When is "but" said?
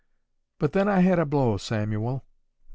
0.57-0.71